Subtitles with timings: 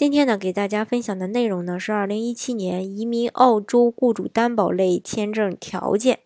[0.00, 6.20] 今天呢，给大家分享的内容呢是二零一七年移民澳洲雇主担保类签证条件。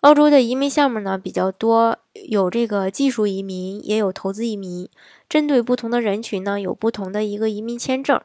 [0.00, 4.88] 澳洲的移民项目呢比较多，有这个技术移民，也有投资移民。
[5.28, 8.20] 针对不同的人群呢，有不同的一个移民签证。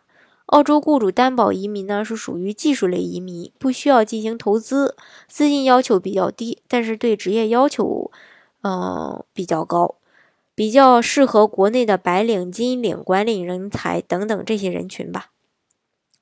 [0.47, 4.95] 澳洲雇主担保移民呢是属于技术类移民，不需要进行投资，
[5.27, 8.09] 资金要求比较低，但是对职业要求，
[8.63, 9.96] 嗯，比较高。
[10.57, 15.27] 比较适合国内的白领、金领、管理人才等等这些人群吧。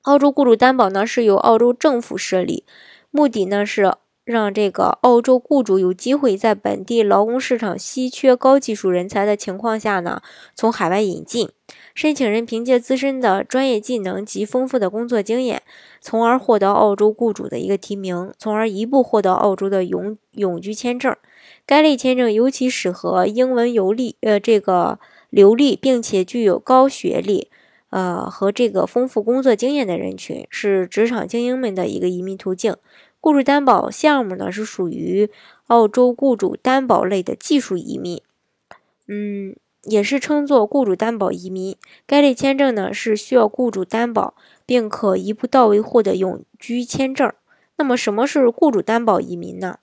[0.02, 2.66] 澳洲雇主担保呢是由澳洲政府设立，
[3.10, 3.94] 目的呢是
[4.24, 10.20] 让这个澳洲雇主有机会在本地劳工市场稀缺高技术人才的情况下呢，
[10.54, 11.48] 从海外引进
[11.96, 15.62] 申请人，凭借自身的专业技能及丰富的工作经验，
[15.98, 21.16] 从而获得澳洲雇主的一个提名，从而一步获得澳洲的永永居签证。
[21.64, 24.98] 该类签证尤其适合英文游历，呃，这个
[25.30, 27.48] 流利并且具有高学历，
[27.88, 32.76] 呃和这个丰富工作经验的人群，是职场精英们的一个移民途径。
[33.22, 35.30] 雇主担保项目呢，是属于
[35.68, 38.20] 澳洲雇主担保类的技术移民，
[39.08, 39.56] 嗯，
[39.86, 41.76] 也是称作雇主担保移民。
[42.06, 44.34] 该类签证呢，是需要雇主担保，
[44.64, 47.32] 并可一步到位获得永居签证。
[47.76, 49.78] 那么，什么是雇主担保移民呢？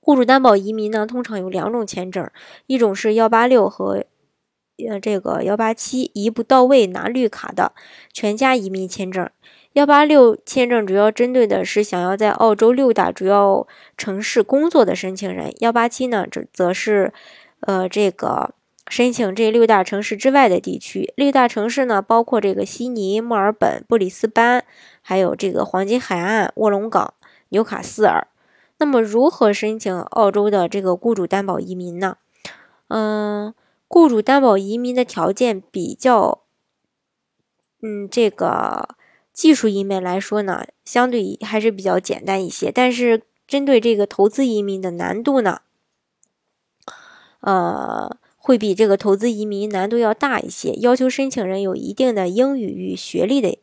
[0.00, 2.28] 雇主担保移民呢，通常有两种签证，
[2.66, 4.04] 一种是幺八六和
[4.88, 7.72] 呃这个幺八七，一步到位拿绿卡的
[8.12, 9.30] 全家移民签证。
[9.74, 15.54] 幺八六签证主要针对的是想要在澳洲六大主要城市工作的申请人。
[15.60, 17.12] 幺八七呢，这则是
[17.60, 18.54] 呃这个
[18.92, 21.14] 申请这六大城市之外的地区。
[21.16, 24.66] 六大城市呢，包括这个悉尼、墨尔本、布里斯班，
[25.00, 27.14] 还有这个黄金海岸、卧龙岗、
[27.48, 28.28] 纽卡斯尔。
[28.76, 32.18] 那么，如何申请澳洲的这个雇主担保移民呢？
[32.88, 33.54] 嗯，
[33.88, 36.42] 雇主担保移民的条件比较，
[37.80, 38.90] 嗯，这个
[39.32, 42.70] 技术移民来说呢，相对还是比较简单一些。
[42.70, 45.62] 但是，针对这个投资移民的难度呢，
[47.40, 53.56] 呃，会比这个投资移民难度要大一些，要求申请人有一定的英语与学历的。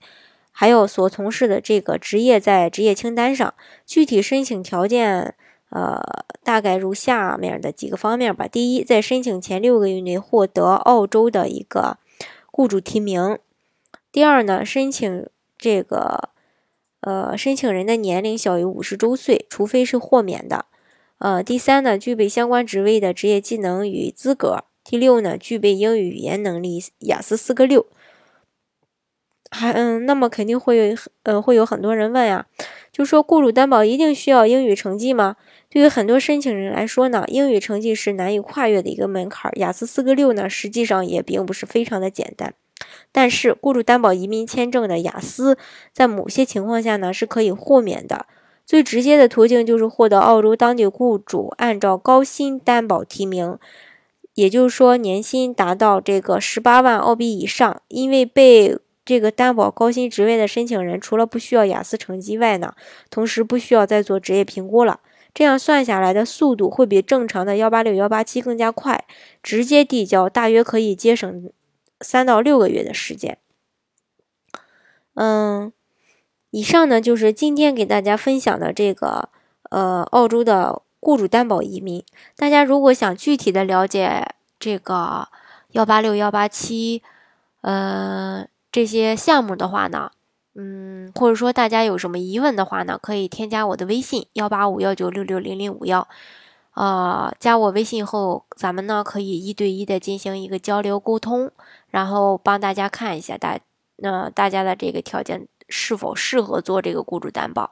[0.54, 3.54] 还有所从事的这个职业在职业清单上，
[3.86, 5.36] 具体申请条件，
[5.72, 6.02] 呃，
[6.46, 8.48] 大概如下面的几个方面吧。
[8.48, 11.98] 第一，在申请前六个月内获得澳洲的一个
[12.50, 13.38] 雇主提名。
[14.14, 16.30] 第二呢，申请这个，
[17.02, 20.66] 呃，申请人的年龄小于五十周岁，除非是豁免的。
[21.18, 24.64] 呃，第三呢，具备相关职位的职业技能与资格。
[24.90, 27.86] 第六呢，具备英语语言能力雅思四个六。
[29.52, 32.48] 还嗯，那么肯定会有呃会有很多人问呀，
[32.92, 35.36] 就说雇主担保一定需要英语成绩吗？
[35.70, 39.52] 对于很多申请人来说呢，英语成绩是难以跨越的一个门槛。
[39.60, 42.56] 雅思四个六呢，实际上也并不是非常的简单。
[43.12, 45.56] 但是雇主担保移民签证的雅思，
[45.94, 48.26] 在某些情况下呢是可以豁免的。
[48.66, 53.58] 最直接的途径就是获得澳洲当地雇主按照高薪担保提名，
[54.40, 62.74] 也就是说年薪达到这个十八万澳币以上，因为被这个担保高薪职位的申请人，除了不需要雅思成绩外呢，
[63.10, 65.02] 同时不需要再做职业评估了。
[65.34, 69.06] 这样算下来的速度会比正常的幺八六幺八七更加快，
[69.44, 71.52] 直接递交大约可以节省
[72.00, 73.38] 三到六个月的时间。
[75.16, 75.74] 嗯，
[76.52, 79.28] 以上呢就是今天给大家分享的这个
[79.70, 82.04] 呃澳洲的雇主担保移民。
[82.36, 85.28] 大家如果想具体的了解这个
[85.72, 87.02] 幺八六幺八七，
[87.62, 88.46] 呃。
[88.72, 90.12] 这些项目的话呢，
[90.54, 96.08] 嗯，或者说大家有什么疑问的话呢，可以添加我的微信幺八五幺九六六零零五幺，
[96.76, 101.50] 呃，加我微信后，咱们呢可以一对一的进行一个交流沟通，
[101.88, 103.58] 然后帮大家看一下大
[103.96, 107.72] 那大家的这个条件是否适合做这个雇主担保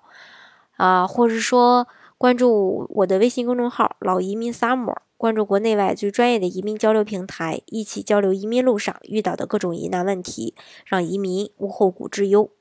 [0.77, 4.95] 啊，或者说关注我的微信公众号“老移民 summer”。
[5.17, 10.55] 关注国内外最专业的移民交流平台，一起交流移民路上遇到的各种疑难问题，
[10.85, 12.51] 让移民无后顾之忧。